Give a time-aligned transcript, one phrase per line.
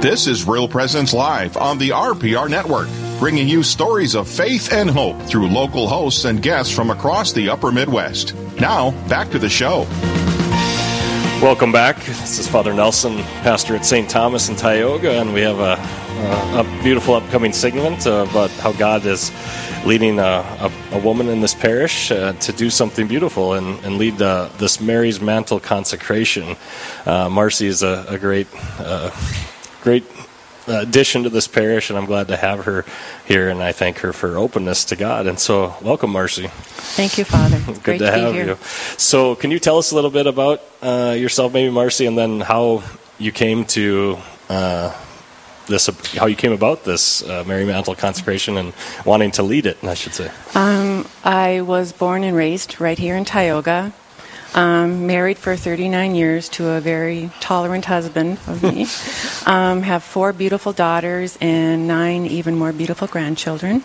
[0.00, 2.86] This is Real Presence Live on the RPR Network,
[3.18, 7.48] bringing you stories of faith and hope through local hosts and guests from across the
[7.48, 8.34] upper Midwest.
[8.60, 9.86] Now, back to the show.
[11.42, 11.96] Welcome back.
[12.04, 14.08] This is Father Nelson, pastor at St.
[14.08, 15.74] Thomas in Tioga, and we have a,
[16.58, 19.32] a, beautiful upcoming segment about how God is
[19.86, 23.96] leading a, a, a woman in this parish uh, to do something beautiful and, and
[23.96, 26.56] lead uh, this Mary's Mantle consecration.
[27.06, 28.46] Uh, Marcy is a, great,
[28.78, 29.10] uh,
[29.86, 30.02] great
[30.66, 32.84] addition to this parish, and I'm glad to have her
[33.24, 35.28] here, and I thank her for her openness to God.
[35.28, 36.48] And so, welcome, Marcy.
[36.48, 37.60] Thank you, Father.
[37.66, 38.58] Good Great to, to have you.
[38.98, 42.40] So, can you tell us a little bit about uh, yourself, maybe Marcy, and then
[42.40, 42.82] how
[43.18, 44.18] you came to
[44.48, 44.92] uh,
[45.68, 48.72] this, how you came about this uh, Mary Mantle consecration and
[49.04, 49.84] wanting to lead it?
[49.84, 50.32] I should say.
[50.56, 53.92] Um, I was born and raised right here in Tioga.
[54.56, 58.86] Um, married for 39 years to a very tolerant husband of me.
[59.46, 63.84] um, have four beautiful daughters and nine even more beautiful grandchildren.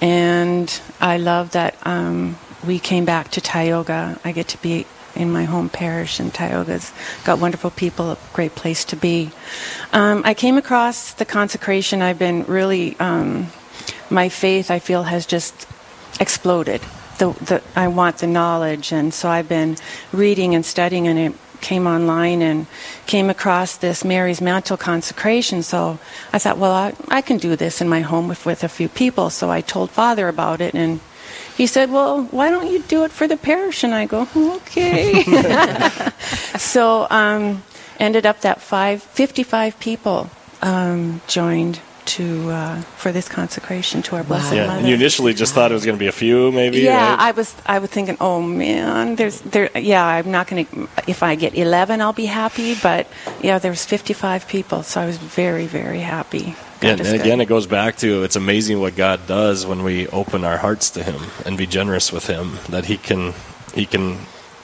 [0.00, 4.18] And I love that um, we came back to Tioga.
[4.24, 6.92] I get to be in my home parish, and Tioga's
[7.24, 9.30] got wonderful people, a great place to be.
[9.92, 12.02] Um, I came across the consecration.
[12.02, 13.48] I've been really, um,
[14.10, 15.66] my faith, I feel, has just
[16.20, 16.82] exploded.
[17.18, 19.76] The, the, I want the knowledge, and so I've been
[20.12, 22.66] reading and studying, and it came online and
[23.06, 25.62] came across this Mary's Mantle consecration.
[25.62, 25.98] So
[26.32, 28.88] I thought, well, I, I can do this in my home with, with a few
[28.88, 29.30] people.
[29.30, 31.00] So I told Father about it, and
[31.56, 33.82] he said, well, why don't you do it for the parish?
[33.82, 35.22] And I go, okay.
[36.58, 37.62] so um,
[37.98, 40.30] ended up that five, 55 people
[40.62, 44.66] um, joined to uh, for this consecration to our Blessed yeah.
[44.66, 44.78] Mother.
[44.80, 46.78] And you initially just thought it was going to be a few, maybe.
[46.78, 47.20] Yeah, right?
[47.20, 47.54] I was.
[47.66, 49.70] I was thinking, oh man, there's there.
[49.76, 50.88] Yeah, I'm not going to.
[51.06, 52.74] If I get 11, I'll be happy.
[52.74, 53.06] But
[53.42, 56.54] yeah, there was 55 people, so I was very, very happy.
[56.82, 60.44] Yeah, and again, it goes back to it's amazing what God does when we open
[60.44, 62.58] our hearts to Him and be generous with Him.
[62.68, 63.34] That He can
[63.74, 64.18] He can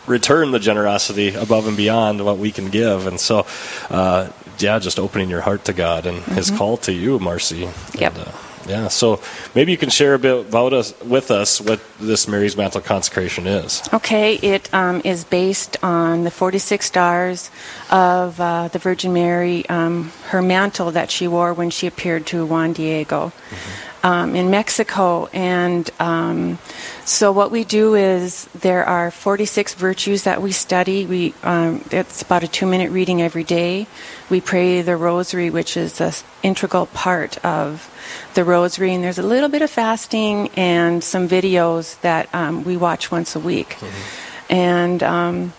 [0.07, 3.07] return the generosity above and beyond what we can give.
[3.07, 3.47] And so,
[3.91, 6.35] uh, yeah, just opening your heart to God and mm-hmm.
[6.35, 7.69] His call to you, Marcy.
[7.95, 8.17] Yep.
[8.17, 8.33] And, uh,
[8.69, 9.21] yeah, so
[9.57, 13.49] maybe you can share a bit about us with us what this Mary's Mantle consecration
[13.49, 13.83] is.
[13.93, 17.51] Okay, it um, is based on the 46 stars
[17.91, 22.47] of uh, the Virgin Mary, um, her mantle that she wore when she appeared to
[22.47, 23.33] Juan Diego.
[23.51, 25.27] Mm-hmm um, in Mexico.
[25.33, 26.59] And um,
[27.05, 31.07] so what we do is there are 46 virtues that we study.
[31.07, 33.87] We um, it's about a two-minute reading every day.
[34.31, 36.12] We pray the Rosary, which is an
[36.43, 37.89] integral part of
[38.35, 42.77] the Rosary, and there's a little bit of fasting and some videos that um, we
[42.77, 43.71] watch once a week.
[43.71, 44.53] Mm-hmm.
[44.53, 45.53] And um,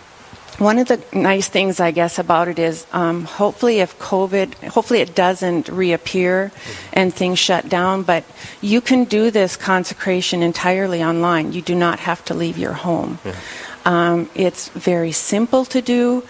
[0.60, 5.00] one of the nice things, I guess, about it is um, hopefully if COVID, hopefully
[5.00, 6.52] it doesn't reappear
[6.92, 8.24] and things shut down, but
[8.62, 11.54] you can do this consecration entirely online.
[11.54, 13.20] You do not have to leave your home.
[13.26, 13.36] Yeah.
[13.86, 16.24] Um, it's very simple to do,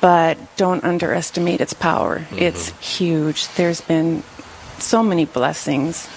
[0.00, 2.20] but don't underestimate its power.
[2.20, 2.38] Mm-hmm.
[2.38, 3.48] It's huge.
[3.54, 4.22] There's been
[4.78, 6.08] so many blessings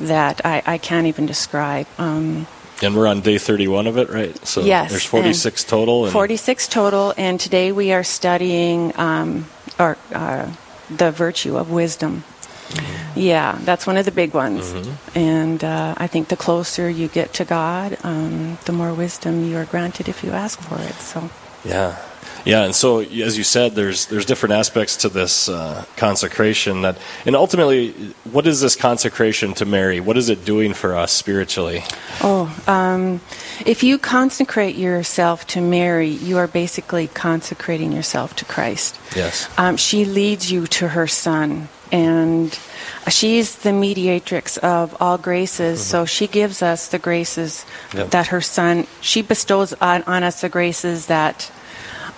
[0.00, 1.86] that I, I can't even describe.
[1.98, 2.46] Um,
[2.82, 4.46] and we're on day 31 of it, right?
[4.46, 6.10] So yes, there's 46 total.
[6.10, 9.46] 46 total, and today we are studying um,
[9.78, 10.50] our, uh,
[10.90, 12.24] the virtue of wisdom.
[12.68, 13.20] Mm-hmm.
[13.20, 14.72] Yeah, that's one of the big ones.
[14.72, 15.18] Mm-hmm.
[15.18, 19.56] And uh, I think the closer you get to God, um, the more wisdom you
[19.56, 20.94] are granted if you ask for it.
[20.94, 21.30] So.
[21.64, 21.96] Yeah,
[22.46, 26.96] yeah, and so as you said, there's there's different aspects to this uh, consecration that,
[27.26, 27.90] and ultimately,
[28.30, 29.98] what is this consecration to Mary?
[29.98, 31.82] What is it doing for us spiritually?
[32.22, 33.20] Oh, um,
[33.66, 38.98] if you consecrate yourself to Mary, you are basically consecrating yourself to Christ.
[39.16, 39.48] Yes.
[39.58, 42.56] Um, she leads you to her Son, and
[43.08, 45.80] she's the mediatrix of all graces.
[45.80, 45.90] Mm-hmm.
[45.90, 48.10] So she gives us the graces yep.
[48.10, 48.86] that her Son.
[49.00, 51.50] She bestows on, on us the graces that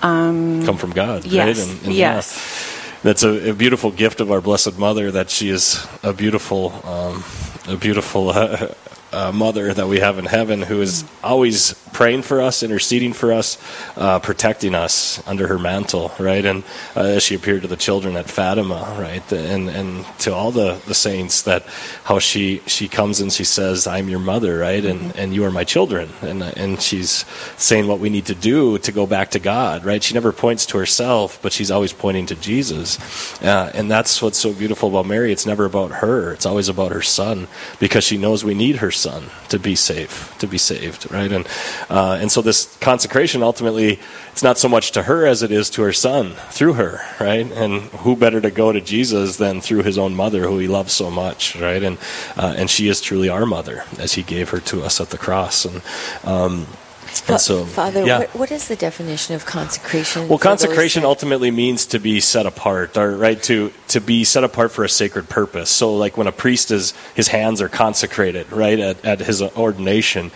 [0.03, 1.69] um, come from God, yes, right?
[1.69, 2.37] And, and yes.
[2.37, 6.73] Yeah, that's a, a, beautiful gift of our Blessed Mother that she is a beautiful,
[6.85, 7.25] um,
[7.69, 8.75] a beautiful uh,
[9.13, 13.33] uh, mother that we have in heaven who is always praying for us, interceding for
[13.33, 13.59] us,
[13.97, 16.45] uh, protecting us under her mantle, right?
[16.45, 16.63] And
[16.95, 19.33] uh, as she appeared to the children at Fatima, right?
[19.33, 21.65] And and to all the, the saints that
[22.05, 24.85] how she she comes and she says, "I'm your mother," right?
[24.85, 25.19] And mm-hmm.
[25.19, 27.25] and you are my children, and and she's
[27.57, 30.03] saying what we need to do to go back to God, right?
[30.03, 32.99] She never points to herself, but she's always pointing to Jesus,
[33.43, 35.33] uh, and that's what's so beautiful about Mary.
[35.33, 37.49] It's never about her; it's always about her son
[37.81, 41.33] because she knows we need her son to be safe, to be saved, right?
[41.33, 41.47] And
[41.89, 43.99] uh, and so this consecration ultimately,
[44.33, 47.51] it's not so much to her as it is to her son through her, right?
[47.51, 50.93] And who better to go to Jesus than through his own mother, who he loves
[50.93, 51.83] so much, right?
[51.83, 51.99] And
[52.37, 55.19] uh, and she is truly our mother, as he gave her to us at the
[55.19, 55.83] cross, and.
[56.25, 56.67] Um,
[57.29, 58.19] and so, Father, yeah.
[58.19, 60.29] what, what is the definition of consecration?
[60.29, 64.73] Well, consecration ultimately means to be set apart, or right to to be set apart
[64.73, 65.71] for a sacred purpose.
[65.71, 70.31] So, like when a priest is his hands are consecrated, right at, at his ordination,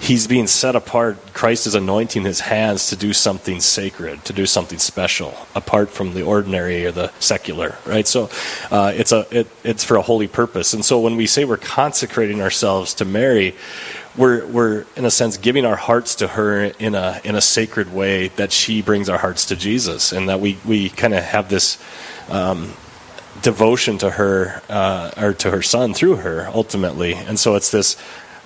[0.00, 1.18] he's being set apart.
[1.32, 6.14] Christ is anointing his hands to do something sacred, to do something special, apart from
[6.14, 8.06] the ordinary or the secular, right?
[8.06, 8.30] So,
[8.70, 10.74] uh, it's a it, it's for a holy purpose.
[10.74, 13.54] And so, when we say we're consecrating ourselves to Mary,
[14.16, 17.92] we're we're in a sense giving our hearts to her in a in a sacred
[17.92, 21.48] way that she brings our hearts to Jesus, and that we we kind of have
[21.48, 21.78] this.
[22.28, 22.74] Um,
[23.42, 27.96] devotion to her uh, or to her son through her ultimately and so it's this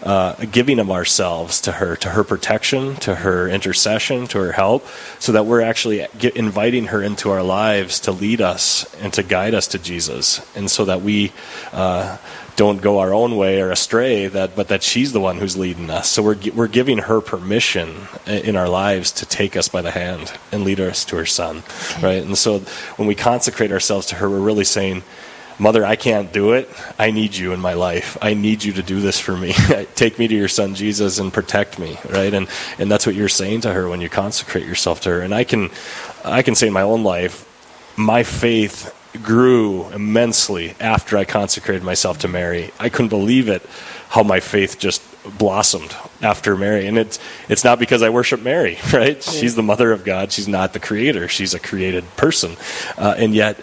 [0.03, 4.87] uh, giving of ourselves to her to her protection to her intercession to her help
[5.19, 6.07] so that we're actually
[6.37, 10.41] inviting her into our lives to lead us and to guide us to jesus.
[10.57, 11.33] And so that we
[11.73, 12.17] uh,
[12.55, 15.91] don't go our own way or astray that but that she's the one who's leading
[15.91, 16.09] us.
[16.09, 20.33] So we're we're giving her permission in our lives to take us by the hand
[20.53, 21.63] and lead us to her son
[22.03, 22.23] right?
[22.23, 22.61] And so
[22.97, 25.03] when we consecrate ourselves to her we're really saying
[25.59, 26.69] mother i can't do it
[26.99, 29.53] i need you in my life i need you to do this for me
[29.95, 33.29] take me to your son jesus and protect me right and and that's what you're
[33.29, 35.71] saying to her when you consecrate yourself to her and i can
[36.25, 37.45] i can say in my own life
[37.97, 42.71] my faith grew immensely after I consecrated myself to Mary.
[42.79, 43.63] I couldn't believe it
[44.09, 45.03] how my faith just
[45.39, 46.87] blossomed after Mary.
[46.87, 47.19] And it's
[47.49, 49.23] it's not because I worship Mary, right?
[49.23, 50.33] She's the mother of God.
[50.33, 51.29] She's not the creator.
[51.29, 52.57] She's a created person.
[52.97, 53.61] Uh, and yet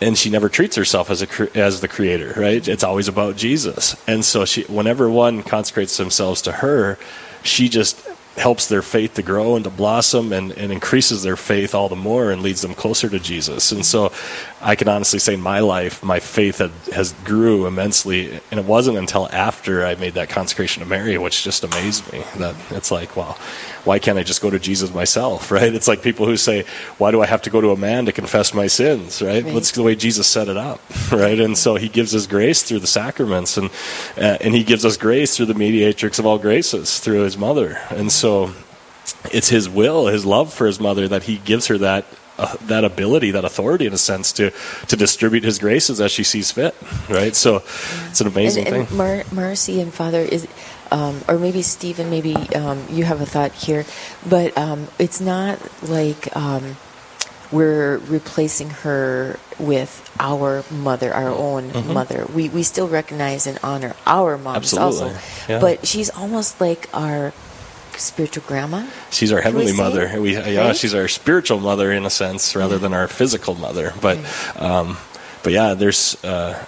[0.00, 2.66] and she never treats herself as a as the creator, right?
[2.66, 3.96] It's always about Jesus.
[4.06, 6.98] And so she whenever one consecrates themselves to her,
[7.42, 8.06] she just
[8.36, 11.96] helps their faith to grow and to blossom and, and increases their faith all the
[11.96, 13.72] more and leads them closer to Jesus.
[13.72, 14.12] And so
[14.60, 18.38] I can honestly say in my life, my faith had, has grew immensely.
[18.50, 22.24] And it wasn't until after I made that consecration to Mary, which just amazed me
[22.36, 23.38] that it's like, well,
[23.86, 25.72] why can't I just go to Jesus myself, right?
[25.72, 26.64] It's like people who say,
[26.98, 29.44] why do I have to go to a man to confess my sins, right?
[29.44, 29.54] Right.
[29.54, 30.80] That's the way Jesus set it up,
[31.12, 31.38] right?
[31.38, 33.70] And so he gives us grace through the sacraments and,
[34.16, 37.78] uh, and he gives us grace through the mediatrix of all graces, through his mother.
[37.90, 38.52] And so
[39.32, 42.06] it's his will, his love for his mother that he gives her that
[42.38, 44.50] uh, that ability, that authority, in a sense, to
[44.88, 46.74] to distribute his graces as she sees fit.
[47.08, 47.34] Right.
[47.34, 47.62] So
[48.10, 48.96] it's an amazing and, and thing.
[48.98, 50.46] Mar- Marcy and Father is,
[50.90, 53.84] um, or maybe Stephen, maybe um, you have a thought here,
[54.28, 56.76] but um, it's not like um,
[57.52, 62.26] we're replacing her with our mother, our own mother.
[62.34, 64.82] We we still recognize and honor our moms Mm-hmm.
[64.82, 65.60] Absolutely, also, yeah.
[65.60, 67.32] but she's almost like our
[67.96, 68.86] spiritual grandma.
[69.10, 70.20] She's our Can we heavenly mother.
[70.20, 70.76] We, yeah, Right?
[70.76, 73.92] she's our spiritual mother in a sense, rather than our physical mother.
[74.00, 74.18] But,
[74.60, 74.98] um,
[75.42, 76.62] but yeah, there's uh,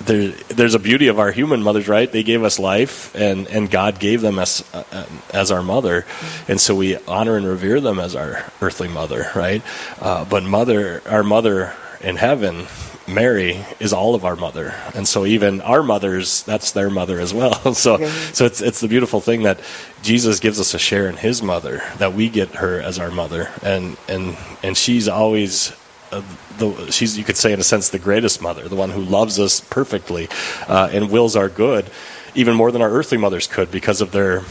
[0.00, 2.10] there, there's a beauty of our human mothers, right?
[2.10, 6.06] They gave us life, and, and God gave them as uh, as our mother,
[6.46, 9.62] and so we honor and revere them as our earthly mother, right?
[10.00, 12.66] Uh, but mother, our mother in heaven.
[13.06, 17.32] Mary is all of our mother, and so even our mothers, that's their mother as
[17.32, 17.54] well.
[17.74, 17.96] So,
[18.34, 19.60] so it's it's the beautiful thing that
[20.02, 23.48] Jesus gives us a share in His mother, that we get her as our mother,
[23.62, 25.72] and and and she's always.
[26.12, 26.20] Uh,
[26.58, 29.38] the, she's, you could say, in a sense, the greatest mother, the one who loves
[29.38, 30.28] us perfectly
[30.68, 31.90] uh, and wills our good,
[32.34, 34.42] even more than our earthly mothers could, because of their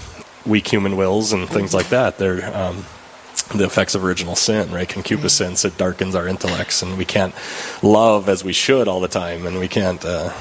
[0.45, 2.17] weak human wills and things like that.
[2.17, 2.85] They're um,
[3.55, 4.87] the effects of original sin, right?
[4.87, 7.33] Concupiscence, it darkens our intellects, and we can't
[7.81, 10.03] love as we should all the time, and we can't.
[10.03, 10.33] Uh,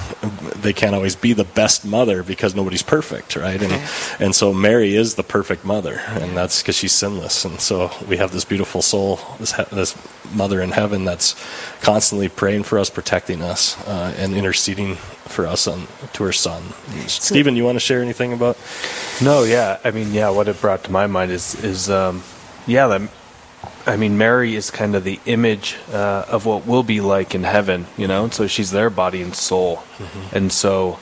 [0.56, 3.62] they can't always be the best mother because nobody's perfect, right?
[3.62, 3.72] And
[4.18, 8.16] and so Mary is the perfect mother, and that's because she's sinless, and so we
[8.16, 9.96] have this beautiful soul, this this
[10.34, 11.36] mother in heaven that's
[11.82, 16.62] constantly praying for us, protecting us, uh, and interceding for us on to her son.
[17.06, 18.56] Stephen, you want to share anything about?
[19.22, 19.78] No, yeah.
[19.84, 20.30] I mean, yeah.
[20.30, 22.22] What it brought to my mind is is um,
[22.66, 22.86] yeah.
[22.88, 23.10] That,
[23.86, 27.44] I mean, Mary is kind of the image uh, of what will be like in
[27.44, 28.24] heaven, you know.
[28.24, 29.82] And so she's their body and soul,
[30.32, 30.98] and so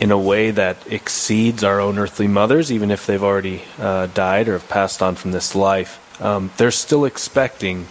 [0.00, 4.48] in a way that exceeds our own earthly mothers, even if they've already uh, died
[4.48, 5.98] or have passed on from this life.
[6.22, 7.86] Um, they're still expecting,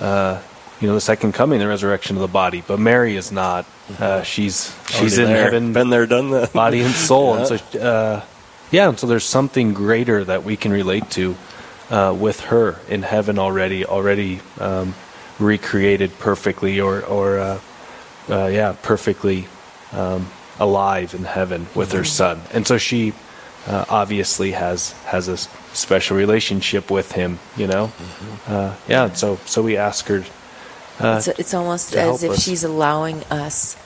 [0.00, 0.40] uh,
[0.80, 2.62] you know, the second coming, the resurrection of the body.
[2.66, 3.64] But Mary is not.
[3.98, 5.44] Uh, she's she's Already in there.
[5.44, 6.52] heaven, been there, done that.
[6.52, 7.34] body and soul.
[7.36, 7.40] Yeah.
[7.40, 8.22] And so, uh,
[8.70, 11.36] yeah, and so there's something greater that we can relate to
[11.90, 14.94] uh, with her in heaven already, already um,
[15.38, 17.60] recreated perfectly, or or uh,
[18.28, 19.46] uh, yeah, perfectly
[19.92, 23.12] um, alive in heaven with her son, and so she
[23.66, 25.36] uh, obviously has has a
[25.74, 27.38] special relationship with him.
[27.56, 27.92] You know,
[28.46, 29.12] uh, yeah.
[29.12, 30.24] So so we ask her.
[31.00, 32.42] Uh, it's, it's almost as if us.
[32.44, 33.76] she's allowing us,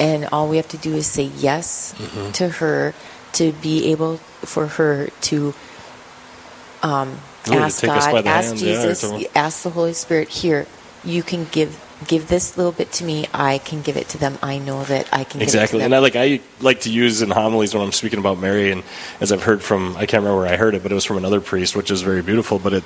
[0.00, 2.32] and all we have to do is say yes Mm-hmm.
[2.32, 2.94] to her
[3.34, 5.54] to be able for her to
[6.88, 10.28] um, to ask God, ask yeah, Jesus, to- ask the Holy Spirit.
[10.28, 10.66] Here,
[11.04, 13.26] you can give give this little bit to me.
[13.34, 14.38] I can give it to them.
[14.42, 17.22] I know that I can Exactly, give it and I like I like to use
[17.22, 18.82] in homilies when I'm speaking about Mary, and
[19.20, 21.16] as I've heard from I can't remember where I heard it, but it was from
[21.18, 22.58] another priest, which is very beautiful.
[22.58, 22.84] But it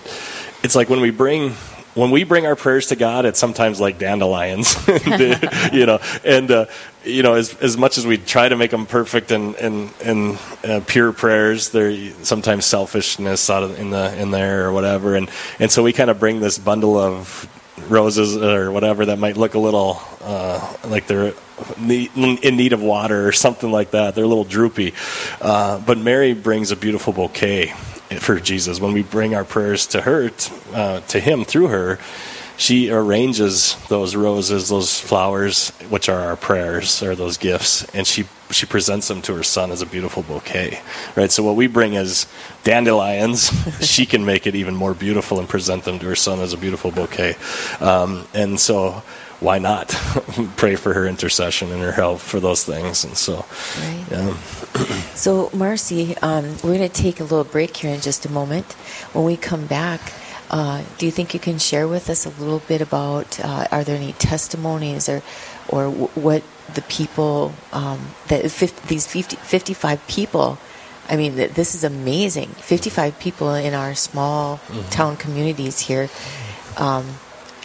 [0.62, 1.54] it's like when we bring
[1.94, 4.76] when we bring our prayers to God, it's sometimes like dandelions,
[5.72, 6.66] you know, and uh,
[7.04, 10.38] you know as as much as we try to make them perfect and and and
[10.64, 15.30] uh, pure prayers, there's sometimes selfishness out of in the in there or whatever, and
[15.58, 17.48] and so we kind of bring this bundle of
[17.88, 21.34] roses or whatever that might look a little uh, like they're
[21.78, 24.14] in need of water or something like that.
[24.14, 24.94] They're a little droopy.
[25.40, 27.72] Uh, but Mary brings a beautiful bouquet
[28.20, 28.80] for Jesus.
[28.80, 30.30] When we bring our prayers to her,
[30.72, 31.98] uh, to Him through her,
[32.56, 38.24] she arranges those roses, those flowers, which are our prayers, or those gifts, and she
[38.50, 40.78] she presents them to her son as a beautiful bouquet.
[41.16, 41.30] Right.
[41.32, 42.26] So what we bring as
[42.64, 43.50] dandelions,
[43.80, 46.58] she can make it even more beautiful and present them to her son as a
[46.58, 47.36] beautiful bouquet.
[47.80, 49.02] Um, and so.
[49.42, 49.88] Why not
[50.56, 53.04] pray for her intercession and her help for those things?
[53.04, 53.44] And so,
[53.80, 54.04] Right.
[54.10, 54.34] yeah.
[55.14, 58.72] So, Marcy, um, we're going to take a little break here in just a moment.
[59.12, 60.00] When we come back,
[60.50, 63.82] uh, do you think you can share with us a little bit about uh, are
[63.84, 65.22] there any testimonies or
[65.68, 66.42] or w- what
[66.74, 70.58] the people um, that 50, these 50, 55 people?
[71.08, 72.48] I mean, th- this is amazing.
[72.60, 76.08] 55 people in our small town communities here,
[76.76, 77.04] um,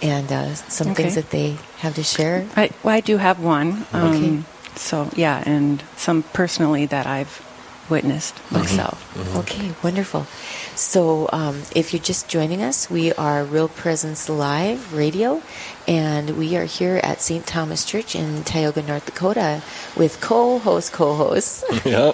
[0.02, 1.04] and uh, some Okay.
[1.04, 2.46] things that they have to share.
[2.56, 3.86] I, well, I do have one.
[3.94, 4.40] Um, Okay.
[4.76, 7.42] So, yeah, and some personally that I've
[7.90, 9.02] witnessed myself.
[9.38, 10.28] Okay, wonderful.
[10.76, 15.42] So, um, if you're just joining us, we are Real Presence Live Radio,
[15.88, 17.48] and we are here at St.
[17.48, 19.64] Thomas Church in Tioga, North Dakota,
[19.96, 22.12] with co-host co-hosts yeah.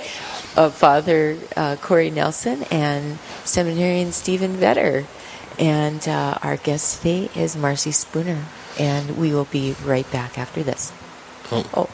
[0.55, 5.03] of Father uh, Corey Nelson and Seminarian Stephen Vetter,
[5.59, 8.43] and uh, our guest today is Marcy Spooner,
[8.79, 10.91] and we will be right back after this.
[11.51, 11.69] Oh.
[11.75, 11.89] Oh,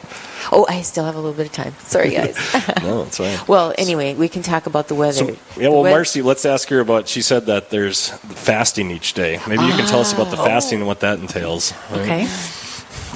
[0.52, 1.74] oh, I still have a little bit of time.
[1.80, 2.36] Sorry, guys.
[2.82, 3.46] No, that's right.
[3.48, 5.12] Well, anyway, we can talk about the weather.
[5.18, 7.08] So, yeah, well, The wea- Marcy, let's ask her about.
[7.08, 9.38] She said that there's fasting each day.
[9.46, 10.44] Maybe you can tell us about the Ah.
[10.44, 11.72] fasting and what that entails.
[11.90, 12.00] right?
[12.00, 12.28] Okay.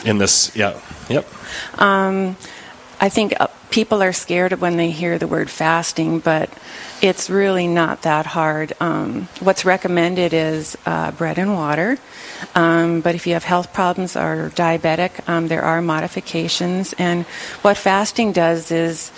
[0.05, 1.27] In this, yeah, yep.
[1.81, 2.37] Um,
[3.01, 6.49] I think uh, people are scared when they hear the word fasting, but
[7.03, 8.73] it's really not that hard.
[8.79, 11.99] Um, what's recommended is uh, bread and water.
[12.55, 16.95] Um, but if you have health problems or diabetic, um, there are modifications.
[16.99, 17.25] And
[17.63, 19.11] what fasting does is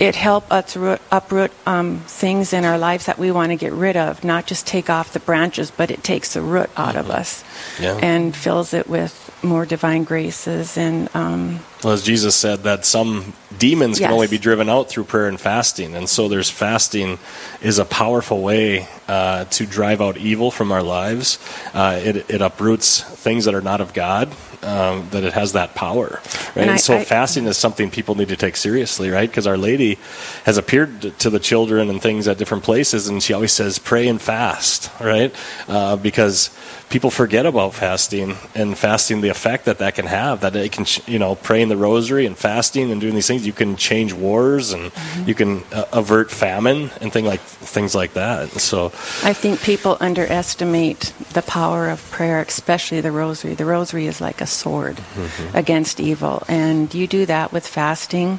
[0.00, 3.72] it helps us root, uproot um, things in our lives that we want to get
[3.72, 7.10] rid of, not just take off the branches, but it takes the root out of
[7.10, 7.44] us
[7.78, 7.96] Yeah.
[8.02, 13.34] and fills it with more divine graces and um, Well, as Jesus said, that some
[13.58, 14.12] demons can Yes.
[14.14, 17.18] only be driven out through prayer and fasting, and so there's fasting
[17.60, 21.38] is a powerful way uh, to drive out evil from our lives.
[21.74, 24.32] Uh, it, it uproots things that are not of God.
[24.62, 26.50] Um, that it has that power, right?
[26.56, 29.28] And And, I- so I- fasting is something people need to take seriously, right?
[29.28, 29.98] Because Our Lady
[30.46, 34.08] has appeared to- the children and things at different places, and she always says, "Pray
[34.08, 35.34] and fast," right?
[35.68, 36.48] Uh, because
[36.88, 40.86] people forget about fasting and fasting the effect that that can have that it can
[41.06, 44.72] you know praying the rosary and fasting and doing these things you can change wars
[44.72, 45.28] and Mm-hmm.
[45.28, 48.86] you can uh, avert famine and thing like things like that so
[49.22, 53.54] I think people underestimate the power of prayer, especially the rosary.
[53.54, 55.00] The rosary is like a sword
[55.54, 58.38] against evil, and you do that with fasting,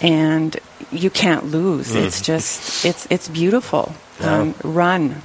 [0.00, 0.56] and
[0.90, 1.94] you can't lose.
[1.94, 3.94] It's just it's it's beautiful.
[4.20, 5.22] Um, run.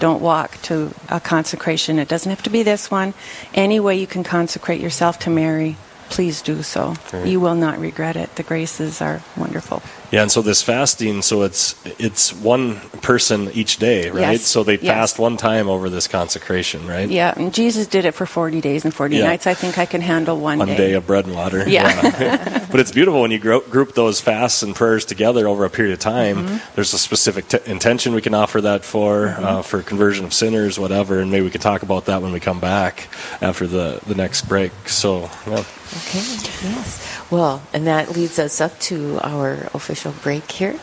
[0.00, 1.98] Don't walk to a consecration.
[1.98, 3.14] It doesn't have to be this one.
[3.54, 5.76] Any way you can consecrate yourself to Mary,
[6.12, 6.94] please do so.
[7.10, 7.26] Great.
[7.28, 8.34] You will not regret it.
[8.36, 9.82] The graces are wonderful.
[10.12, 14.42] yeah and so this fasting so it's it's one person each day right Yes.
[14.54, 14.92] so they Yes.
[14.94, 18.84] fast one time over this consecration right Yeah, and Jesus did it for 40 days
[18.84, 19.24] and 40 Yeah.
[19.30, 19.46] nights.
[19.46, 22.66] I think I can handle one, one day of bread and water Yeah.
[22.70, 25.98] but it's beautiful when you group those fasts and prayers together over a period of
[26.00, 26.36] time.
[26.36, 26.56] Mm-hmm.
[26.74, 30.78] There's a specific t- intention we can offer that for, uh, for conversion of sinners,
[30.78, 33.08] whatever, and maybe we can talk about that when we come back
[33.40, 34.72] after the, the next break.
[34.88, 35.64] So, yeah.
[36.08, 37.22] Okay, yes.
[37.30, 40.78] Well, and that leads us up to our official break here.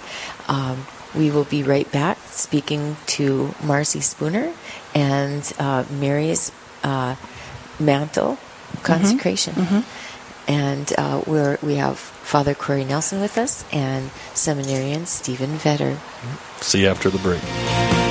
[0.48, 0.86] Um,
[1.16, 4.54] we will be right back speaking to Marcy Spooner
[4.96, 6.52] and uh, Mary's
[6.84, 7.16] uh,
[7.80, 8.38] mantle
[8.84, 9.84] consecration.
[10.48, 15.98] And uh, we're, we have Father Corey Nelson with us and seminarian Stephen Vetter.
[16.62, 18.09] See you after the break.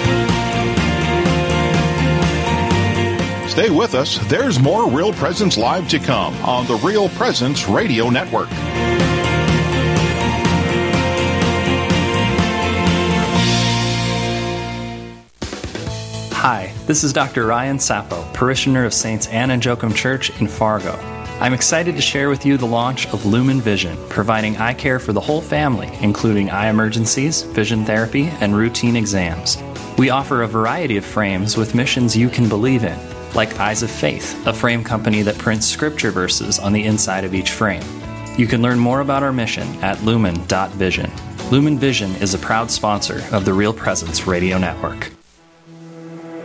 [3.59, 4.19] Stay with us.
[4.29, 8.47] There's more Real Presence Live to come on the Real Presence Radio Network.
[16.31, 17.47] Hi, this is Dr.
[17.47, 20.93] Ryan Sappo, parishioner of Saints Anne and Joachim Church in Fargo.
[21.41, 25.13] I'm excited to share with you the launch of Lumen Vision, providing eye care for
[25.13, 29.61] the whole family, including eye emergencies, vision therapy, and routine exams.
[29.99, 32.97] We offer a variety of frames with missions you can believe in,
[33.35, 37.35] like Eyes of Faith, a frame company that prints scripture verses on the inside of
[37.35, 37.83] each frame.
[38.37, 41.11] You can learn more about our mission at lumen.vision.
[41.51, 45.11] Lumen Vision is a proud sponsor of the Real Presence Radio Network.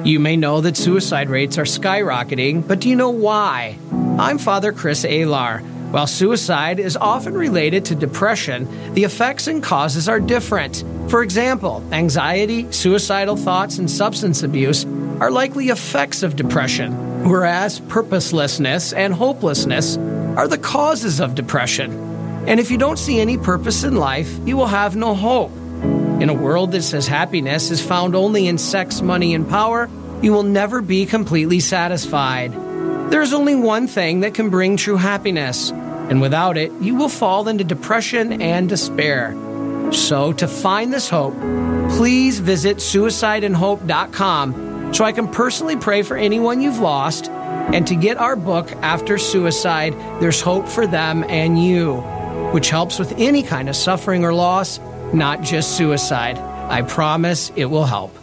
[0.03, 3.77] You may know that suicide rates are skyrocketing, but do you know why?
[4.17, 5.61] I'm Father Chris Alar.
[5.91, 10.83] While suicide is often related to depression, the effects and causes are different.
[11.07, 14.85] For example, anxiety, suicidal thoughts, and substance abuse
[15.23, 19.95] are likely effects of depression, whereas purposelessness and hopelessness
[20.35, 21.93] are the causes of depression.
[22.45, 25.53] And if you don't see any purpose in life, you will have no hope.
[26.21, 29.89] In a world that says happiness is found only in sex, money, and power,
[30.21, 32.51] you will never be completely satisfied.
[33.09, 37.07] There is only one thing that can bring true happiness, and without it, you will
[37.07, 39.31] fall into depression and despair.
[39.93, 41.33] So, to find this hope,
[41.91, 48.17] please visit suicideandhope.com so I can personally pray for anyone you've lost and to get
[48.17, 51.97] our book, After Suicide There's Hope for Them and You,
[52.51, 54.79] which helps with any kind of suffering or loss,
[55.13, 56.37] not just suicide.
[56.37, 58.22] I promise it will help.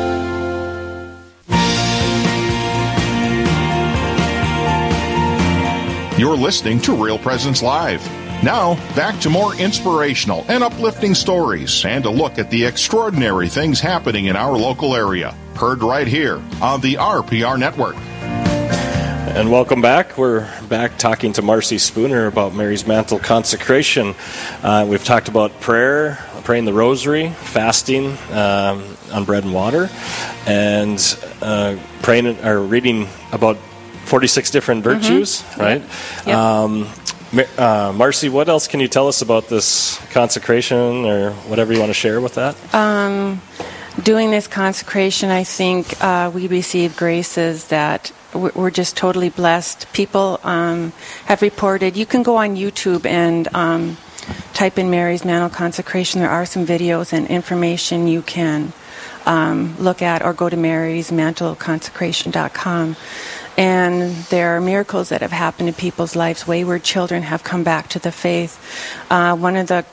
[6.21, 8.05] You're listening to Real Presence Live.
[8.43, 13.79] Now, back to more inspirational and uplifting stories and a look at the extraordinary things
[13.79, 15.35] happening in our local area.
[15.55, 17.95] Heard right here on the RPR Network.
[17.95, 20.15] And welcome back.
[20.15, 24.13] We're back talking to Marcy Spooner about Mary's Mantle consecration.
[24.61, 29.89] Uh, we've talked about prayer, praying the rosary, fasting um, on bread and water,
[30.45, 30.99] and
[31.41, 33.57] uh, praying or reading about
[34.11, 35.01] 46 different Mm-hmm.
[35.01, 35.81] virtues, right?
[36.27, 36.35] Yep.
[36.35, 36.87] Um,
[37.57, 41.89] uh, Marcy, what else can you tell us about this consecration or whatever you want
[41.89, 42.57] to share with that?
[44.03, 49.91] doing this consecration, I think uh, we receive graces that we're we're just totally blessed.
[49.93, 50.91] People um,
[51.25, 51.95] have reported.
[51.95, 53.97] You can go on YouTube and um,
[54.53, 56.19] type in Mary's Mantle consecration.
[56.21, 58.73] There are some videos and information you can
[59.25, 62.95] um, look at, or go to marysmantleconsecration.com.
[63.57, 66.47] And there are miracles that have happened in people's lives.
[66.47, 68.57] Wayward children have come back to the faith.
[69.09, 69.85] Uh, one of the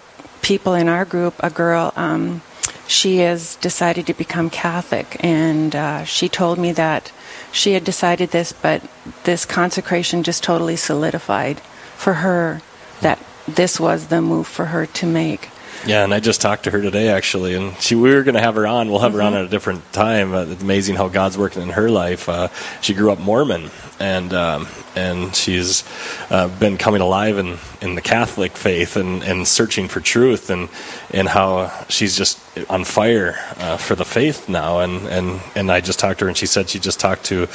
[0.43, 2.41] people in our group, a girl, um,
[2.87, 7.13] she has decided to become Catholic, and uh, she told me that
[7.53, 8.83] she had decided this, but
[9.25, 11.61] this consecration just totally solidified
[11.97, 12.63] for her
[13.03, 15.51] that this was the move for her to make.
[15.87, 18.41] Yeah, and I just talked to her today actually, and she we were going to
[18.41, 18.91] have her on.
[18.91, 19.39] We'll have her on Mm-hmm.
[19.43, 20.35] at a different time.
[20.35, 22.29] Uh, it's amazing how God's working in her life.
[22.29, 22.49] Uh,
[22.81, 25.85] she grew up Mormon, and um, and she's
[26.31, 30.69] uh, been coming alive in, in the Catholic faith and, and searching for truth, and
[31.11, 34.81] and how she's just on fire uh, for the faith now.
[34.81, 37.47] And, and and I just talked to her, and she said she just talked to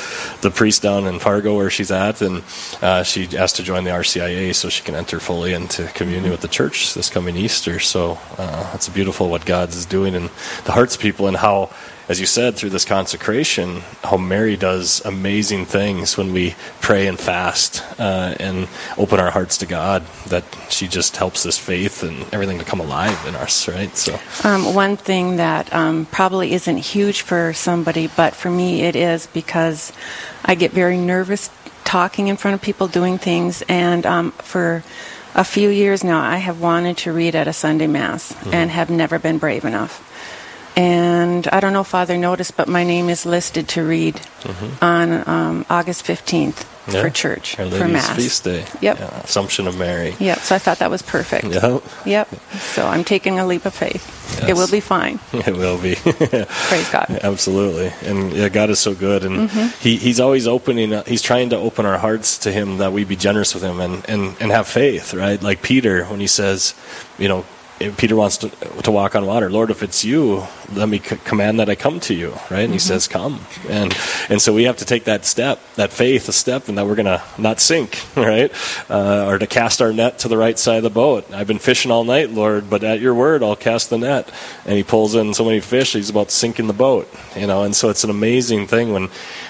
[0.41, 2.43] the priest down in Fargo where she's at, and
[2.81, 6.41] uh, she asked to join the RCIA so she can enter fully into communion with
[6.41, 7.79] the church this coming Easter.
[7.79, 10.29] So uh, it's beautiful what God is doing in
[10.65, 11.69] the hearts of people, and how,
[12.09, 17.17] as you said, through this consecration, how Mary does amazing things when we pray and
[17.17, 20.03] fast uh, and open our hearts to God.
[20.27, 23.95] That she just helps this faith and everything to come alive in us, right?
[23.95, 24.19] So.
[24.43, 29.27] Um, one thing that um, probably isn't huge for somebody, but for me it is
[29.27, 29.93] because
[30.43, 31.49] I get very nervous
[31.85, 34.83] talking in front of people, doing things, and um, for
[35.35, 38.89] a few years now I have wanted to read at a Sunday Mass and have
[38.89, 40.09] never been brave enough.
[40.75, 44.19] And I don't know if Father noticed, but my name is listed to read
[44.81, 47.01] on um, August 15th Yeah.
[47.01, 48.09] for church, Our for Mass.
[48.15, 48.65] feast day.
[48.81, 48.99] Yep.
[48.99, 50.15] Yeah, Assumption of Mary.
[50.19, 51.45] Yep, so I thought that was perfect.
[51.45, 51.83] Yep.
[52.05, 52.27] Yep.
[52.73, 54.03] So I'm taking a leap of faith.
[54.49, 55.19] It will be fine.
[55.33, 55.95] It will be.
[56.01, 57.05] Praise God.
[57.23, 59.79] Absolutely, and yeah, God is so good, and Mm-hmm.
[59.79, 60.91] he, He's always opening.
[61.05, 64.03] He's trying to open our hearts to Him that we be generous with Him and,
[64.09, 65.41] and, and have faith, right?
[65.41, 66.73] Like Peter when he says,
[67.19, 67.45] you know,
[67.79, 68.49] if Peter wants to
[68.83, 69.49] to walk on water.
[69.49, 72.61] Lord, if it's you, let me c- command that I come to you, right?
[72.63, 72.87] And he Mm-hmm.
[72.87, 73.95] says, come, and
[74.29, 76.95] and so we have to take that step, that faith, a step, and that we're
[76.95, 78.51] gonna not sink, right?
[78.89, 81.31] Uh, or to cast our net to the right side of the boat.
[81.33, 84.31] I've been fishing all night, Lord, but at your word, I'll cast the net.
[84.65, 87.63] And he pulls in so many fish, he's about sinking the boat, you know.
[87.63, 89.09] And so it's an amazing thing when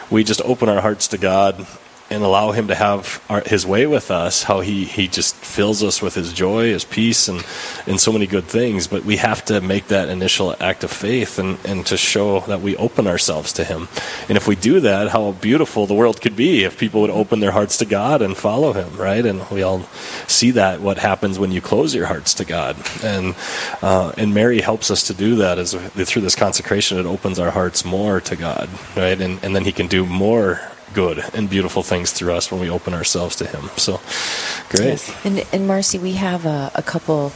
[0.09, 1.65] we just open our hearts to God
[2.13, 5.84] and allow him to have our, his way with us how he, he just fills
[5.84, 7.43] us with his joy his peace and,
[7.88, 8.88] and so many good things.
[8.88, 12.62] But we have to make that initial act of faith and, and to show that
[12.62, 13.88] we open ourselves to him.
[14.30, 17.39] And if we do that how beautiful the world could be if people would open
[17.39, 19.26] their hearts to god and follow him right?
[19.26, 19.84] And we all
[20.28, 22.78] see that what happens when you close your hearts to god.
[23.04, 23.36] And
[23.82, 27.52] uh, and mary helps us to do that as through this consecration it opens our
[27.52, 29.19] hearts more to god right?
[29.19, 30.62] And, and then he can do more
[30.93, 33.69] good and beautiful things through us when we open ourselves to Him.
[33.77, 33.99] So,
[34.69, 35.13] great.
[35.25, 37.32] And, and Marcy, we have a, a couple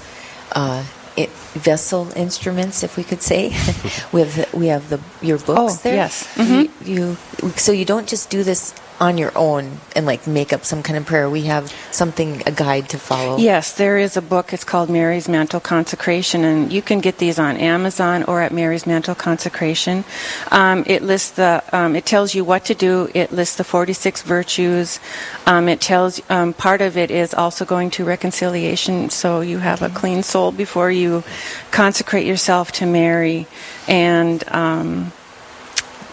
[0.54, 0.84] uh,
[1.18, 3.50] i vessel instruments, if we could say.
[4.14, 5.96] we have we have the your books Oh, there.
[5.96, 6.28] yes.
[6.38, 7.16] You, you
[7.56, 10.98] so you don't just do this on your own and like make up some kind
[10.98, 11.30] of prayer.
[11.30, 13.38] We have something a guide to follow.
[13.38, 14.54] Yes, there is a book.
[14.54, 18.88] It's called Mary's Mantle Consecration, and you can get these on Amazon or at Mary's
[18.88, 20.04] Mantle Consecration.
[20.52, 21.64] Um, it lists the.
[21.72, 23.10] Um, it tells you what to do.
[23.14, 25.00] It lists the 46 virtues.
[25.46, 26.20] Um, it tells.
[26.30, 30.52] Um, part of it is also going to reconciliation, so you have a clean soul
[30.52, 31.24] before you
[31.72, 33.48] consecrate yourself to Mary,
[33.88, 34.44] and.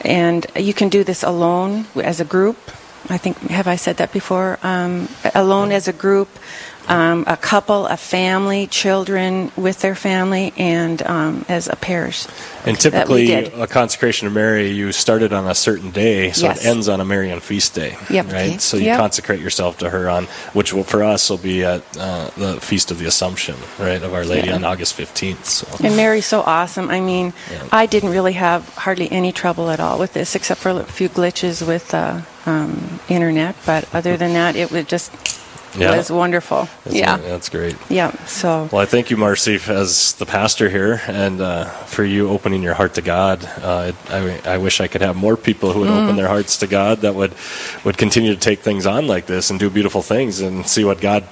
[0.04, 2.56] And you can do this alone as a group.
[3.08, 4.58] I think have I said that before?
[4.62, 6.28] Um, alone as a group,
[6.88, 12.26] um, a couple, a family, children with their family, and um, as a parish.
[12.66, 16.64] And typically, a consecration of Mary, you start it on a certain day, so Yes.
[16.64, 17.96] it ends on a Marian feast day.
[18.10, 18.26] Yep.
[18.26, 18.34] Right?
[18.48, 18.58] Okay.
[18.58, 18.98] So you Yep.
[18.98, 22.90] consecrate yourself to her on, which will, for us will be at uh, the Feast
[22.90, 24.54] of the Assumption, right, of Our Lady Yeah.
[24.56, 25.44] on August 15th.
[25.44, 25.66] So.
[25.82, 26.90] And Mary's so awesome.
[26.90, 27.62] I mean, Yeah.
[27.72, 31.08] I didn't really have hardly any trouble at all with this, except for a few
[31.08, 33.54] glitches with the um, internet.
[33.64, 35.10] But other than that, it was just
[35.76, 35.96] Yeah.
[35.96, 36.68] was wonderful.
[36.86, 37.22] Isn't yeah, it?
[37.22, 37.76] That's great.
[37.88, 38.12] yeah.
[38.26, 42.62] So Well, I thank you, Marcy, as the pastor here, and uh, for you opening
[42.62, 43.44] your heart to God.
[43.60, 46.04] Uh, I, I wish I could have more people who would Mm.
[46.04, 47.32] open their hearts to God that would
[47.84, 51.00] would continue to take things on like this and do beautiful things and see what
[51.00, 51.24] God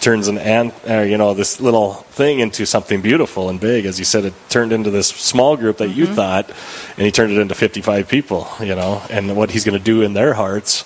[0.00, 3.84] turns an ant, uh, you know, this little thing into something beautiful and big.
[3.84, 6.14] As you said, it turned into this small group that you Mm-hmm.
[6.14, 6.50] thought,
[6.96, 10.02] and he turned it into 55 people, you know, and what he's going to do
[10.02, 10.84] in their hearts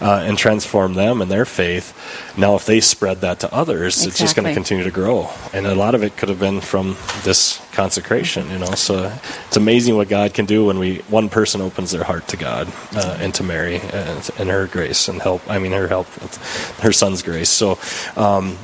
[0.00, 1.92] uh, and transform them and their faith.
[2.36, 5.30] Now, if they spread that to others, it's just going to continue to grow.
[5.52, 8.72] And a lot of it could have been from this consecration, you know.
[8.74, 9.12] So
[9.46, 12.72] it's amazing what God can do when we one person opens their heart to God
[12.94, 15.42] uh, and to Mary and, and her grace and help.
[15.48, 16.36] I mean, her help, with
[16.80, 17.50] her son's grace.
[17.50, 17.78] So,
[18.16, 18.56] um,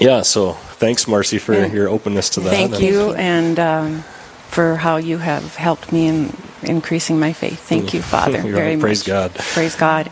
[0.00, 0.22] yeah.
[0.22, 1.66] So thanks, Marcy, for Yeah.
[1.66, 2.50] your openness to that.
[2.50, 4.04] Thank you, and um,
[4.48, 7.60] for how you have helped me in increasing my faith.
[7.60, 8.80] Thank you, Father, very right.
[8.80, 9.06] Praise much.
[9.06, 9.34] God.
[9.34, 10.06] Praise God.